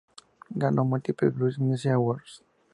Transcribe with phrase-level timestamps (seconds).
[0.49, 2.43] Ganó multiples Blues Music Awards.